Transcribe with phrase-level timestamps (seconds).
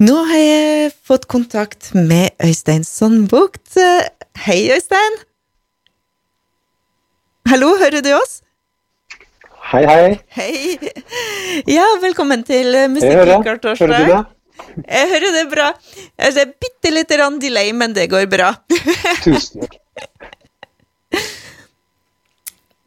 [0.00, 3.74] Nå har jeg fått kontakt med Øystein Sandbukt.
[4.46, 5.18] Hei, Øystein.
[7.50, 8.38] Hallo, hører du oss?
[9.72, 10.14] Hei, hei.
[10.38, 10.78] Hei.
[11.68, 13.44] Ja, velkommen til Jeg hører.
[13.44, 13.84] Hører du
[14.14, 14.22] det?
[14.86, 15.68] Jeg hører det bra.
[16.16, 18.54] Det er bitte lite grann delay, men det går bra.
[19.26, 19.79] Tusen takk.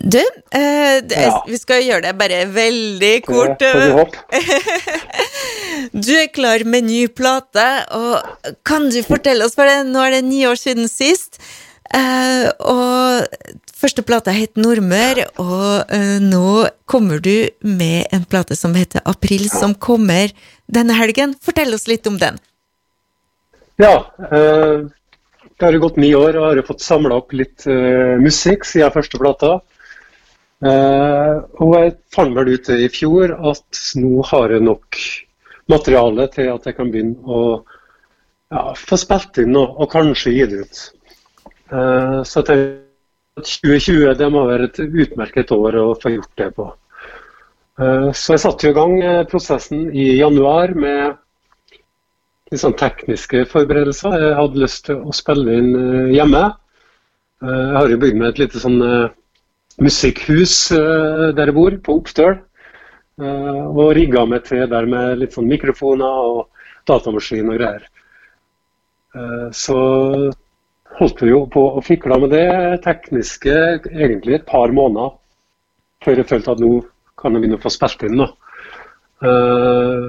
[0.00, 1.44] Du, eh, det, Ja.
[1.46, 3.60] vi skal gjøre det bare veldig kort.
[5.92, 7.64] Du er klar med ny plate,
[7.96, 11.38] og kan du fortelle oss, for det, nå er det ni år siden sist,
[11.94, 13.26] eh, og
[13.80, 19.48] første plata het Nordmør, og eh, nå kommer du med en plate som heter April,
[19.50, 20.32] som kommer
[20.68, 21.34] denne helgen.
[21.40, 22.38] Fortell oss litt om den.
[23.80, 23.94] Ja,
[24.30, 24.84] eh,
[25.56, 29.20] det har gått ni år, og har fått samla opp litt eh, musikk siden første
[29.20, 29.58] plata.
[30.60, 34.98] Eh, og jeg fant vel ut i fjor at nå har jeg nok
[35.72, 37.44] materiale til at jeg kan begynne å
[38.52, 40.82] ja, få spilt inn og, og kanskje gi det ut.
[41.72, 42.52] Eh, så at
[43.40, 46.66] 2020 det må være et utmerket år å få gjort det på.
[47.80, 48.98] Eh, så jeg satte i gang
[49.30, 51.16] prosessen i januar med
[52.50, 54.18] litt sånn tekniske forberedelser.
[54.26, 55.72] Jeg hadde lyst til å spille inn
[56.12, 56.50] hjemme.
[57.40, 58.82] Jeg har jo bygd meg et lite sånn
[59.78, 62.38] musikkhus eh, der jeg bor, på Oppstøl.
[63.20, 66.48] Eh, Og rigga meg til der med litt sånn mikrofoner og
[66.88, 67.84] datamaskin og greier.
[69.14, 69.76] Eh, Så
[70.98, 73.54] holdt vi jo på å fikle med det tekniske
[73.92, 75.16] egentlig et par måneder
[76.04, 76.72] før jeg følte at nå
[77.20, 78.20] kan jeg begynne å få spilt inn.
[78.20, 80.06] Eh,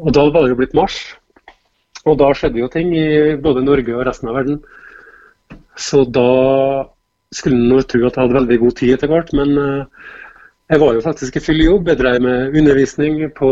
[0.00, 0.96] Og da var det jo blitt mars.
[2.08, 4.62] Og da skjedde jo ting i både Norge og resten av verden.
[5.76, 6.88] Så da
[7.34, 10.08] skulle nå tro at jeg hadde veldig god tid etter hvert, men eh,
[10.70, 11.88] jeg var jo faktisk i full jobb.
[11.90, 13.50] Jeg drev med undervisning på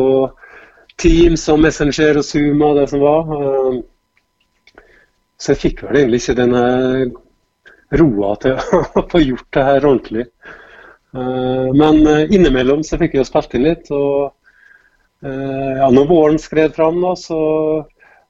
[0.99, 3.33] Teams og Messenger og Zoom og det som var.
[3.39, 3.79] Eh,
[5.39, 6.63] Så jeg fikk vel egentlig ikke denne
[8.01, 10.25] roa til å få gjort det her ordentlig.
[11.15, 13.91] Eh, Men innimellom så fikk jeg jo spilt inn litt.
[13.95, 14.35] og
[15.19, 17.39] ja, når våren skred fram, da, så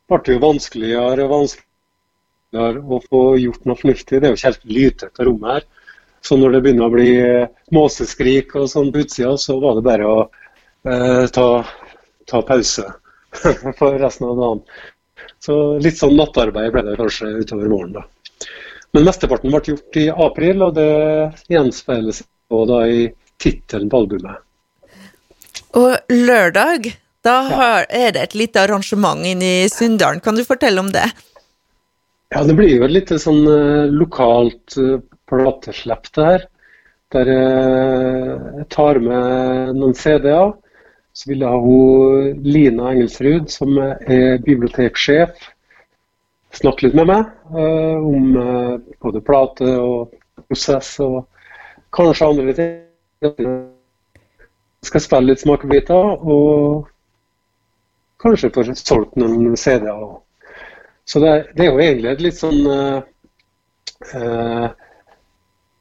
[0.09, 1.67] ble det jo vanskeligere og vanskeligere
[2.56, 4.20] å få gjort noe fornuftig.
[4.20, 5.66] Det er jo ikke helt lydtett rom her.
[6.25, 9.84] Så når det begynner å bli eh, måseskrik og sånn på utsida, så var det
[9.86, 11.48] bare å eh, ta,
[12.26, 12.86] ta pause
[13.78, 14.64] for resten av dagen.
[15.44, 18.04] Så litt sånn nattarbeid ble det kanskje utover våren, da.
[18.97, 20.91] Men mesteparten ble gjort i april, og det
[21.53, 23.04] gjenspeiles da i
[23.38, 24.41] tittelen på albumet.
[25.76, 26.88] Og lørdag,
[27.22, 30.22] da har, er det et lite arrangement inne i Sunndalen.
[30.25, 31.04] Kan du fortelle om det?
[32.34, 36.49] Ja, det blir jo et lite sånn eh, lokalt uh, plateslipp det her.
[37.15, 40.53] Der eh, jeg tar med noen CD-er.
[41.16, 45.49] Så vil jeg ha hun Lina Engelsrud, som er biblioteksjef,
[46.55, 47.25] snakke litt med meg
[47.59, 50.12] eh, om eh, både plate og
[50.47, 51.25] prosess og
[51.97, 53.50] kanskje andre ting.
[54.87, 56.87] Skal spille litt smakebiter og
[58.22, 60.21] kanskje få solgt noen CD-er.
[61.08, 62.98] Så det, det er jo egentlig et litt sånn eh,
[64.19, 64.66] eh,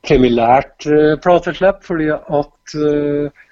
[0.08, 3.44] premilært eh, plateslipp, fordi at eh,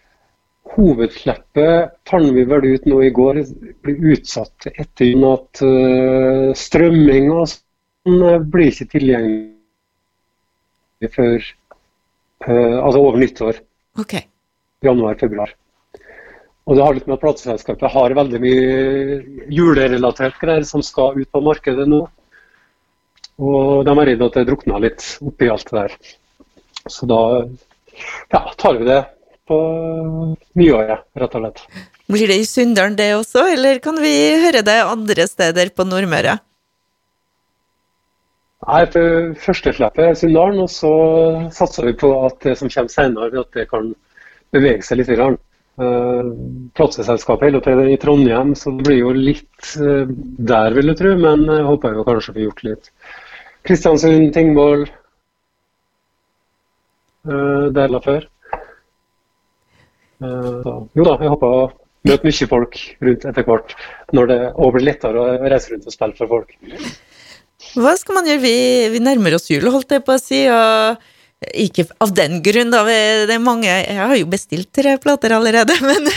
[0.75, 3.41] hovedslippet fant vi vel ut nå i går
[3.85, 9.51] blir utsatt etter at eh, strømming og sånn eh, blir ikke tilgjengelig
[11.11, 13.55] før eh, altså over nyttår,
[13.99, 14.23] Okay.
[14.83, 15.53] januar-februar.
[16.65, 19.17] Og det har litt med at plateselskapet har veldig mye
[19.53, 22.01] julerelatert greier som skal ut på markedet nå.
[23.37, 25.97] Og de er redd at det drukner litt oppi alt det der.
[26.89, 27.19] Så da
[28.33, 29.01] ja, tar vi det
[29.45, 29.59] på
[30.57, 31.61] nyåret, rett og slett.
[32.09, 36.37] Blir det i Sunndalen det også, eller kan vi høre det andre steder på Nordmøre?
[38.65, 38.83] Nei,
[39.41, 40.93] Førsteslippet er Sunndalen, og så
[41.53, 43.91] satser vi på at det som kommer senere, at det kan
[44.55, 45.13] bevege seg litt.
[45.13, 45.37] Grann.
[45.75, 46.31] Uh,
[46.75, 47.51] Plateselskapet
[47.91, 50.07] i Trondheim, så det blir jo litt eh,
[50.51, 51.11] der, vil jeg tro.
[51.19, 52.89] Men jeg håper jo kanskje har gjort litt.
[53.65, 54.85] Kristiansund, Tingvoll
[57.27, 58.27] uh, deler før.
[60.23, 61.65] Eh, så, jo da, jeg håper å
[62.05, 63.75] møte mye folk rundt etter hvert,
[64.15, 66.55] når det òg blir lettere å reise rundt og spille for folk.
[67.75, 68.43] Hva skal man gjøre?
[68.43, 68.55] Vi,
[68.93, 71.01] vi nærmer oss jul, holdt jeg på å si, og
[71.53, 72.83] ikke av den grunn, da.
[72.85, 76.09] Det er mange Jeg har jo bestilt tre plater allerede, men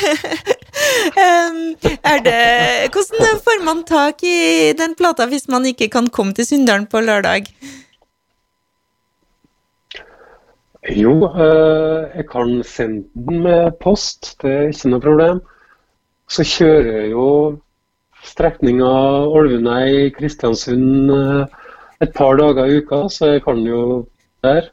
[2.02, 2.38] er det
[2.94, 7.02] Hvordan får man tak i den plata hvis man ikke kan komme til Sunndalen på
[7.04, 7.50] lørdag?
[10.88, 15.40] Jo, eh, jeg kan sende den med post, det er ikke noe problem.
[16.30, 17.26] Så kjører jeg jo
[18.24, 18.92] strekninga
[19.36, 21.58] Ålvunei-Kristiansund eh,
[22.00, 24.06] et par dager i uka, så jeg kan jo
[24.46, 24.70] der.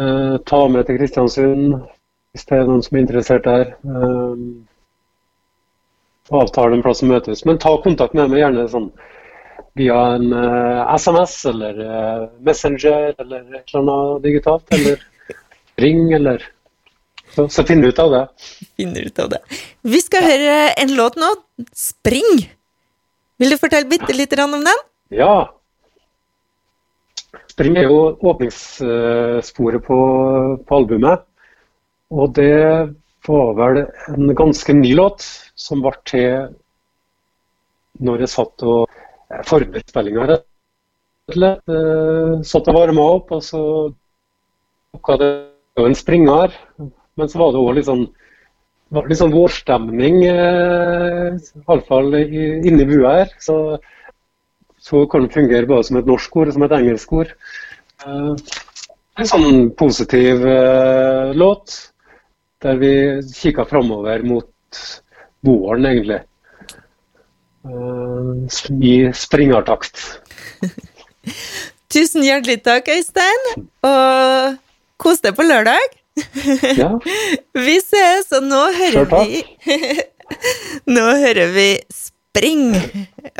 [0.00, 1.74] Eh, ta med til Kristiansund
[2.32, 3.74] hvis det er noen som er interessert der.
[3.84, 4.44] Eh,
[6.32, 7.44] avtale en plass å møtes.
[7.48, 8.88] Men ta kontakt med meg gjerne sånn
[9.76, 14.66] via en uh, SMS eller uh, Messenger eller et eller annet digitalt.
[14.76, 15.00] Eller
[15.80, 16.44] ring, eller
[17.32, 18.22] så, så finner du ut av det.
[18.76, 19.40] Finner ut av det.
[19.88, 21.32] Vi skal høre en låt nå.
[21.72, 22.44] 'Spring'.
[23.40, 24.84] Vil du fortelle bitte litt om den?
[25.12, 25.52] Ja.
[27.52, 29.98] 'Spring' er jo åpningssporet på,
[30.64, 31.26] på albumet.
[32.12, 32.54] Og det
[33.28, 36.54] var vel en ganske ny låt som ble til
[38.00, 38.88] når jeg satt og
[39.48, 40.38] forberedte spillinga.
[41.32, 43.62] Uh, satt og varma opp, og så
[44.96, 45.30] dukka det
[45.78, 46.56] jo en springer.
[47.20, 48.06] Men så var det òg litt sånn
[48.92, 53.30] litt sånn vårstemning, eh, iallfall inni bua her.
[53.40, 53.78] Så,
[54.82, 57.30] så kan det fungere både som et norsk ord og som et engelsk ord.
[58.02, 58.34] Eh,
[59.20, 61.76] en sånn positiv eh, låt,
[62.64, 62.92] der vi
[63.30, 64.82] kikker framover mot
[65.46, 66.20] våren, egentlig.
[67.62, 70.02] Eh, I springertakt.
[71.92, 73.48] Tusen hjertelig takk, Øystein.
[73.86, 74.58] Og
[75.02, 75.98] kos deg på lørdag.
[76.76, 76.90] Ja.
[77.66, 79.42] vi ses, og nå hører vi
[80.96, 82.72] Nå hører vi Spring,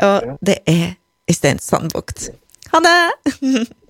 [0.05, 0.93] og det er
[1.29, 2.29] Øystein Sandbukt.
[2.73, 3.67] Ha det!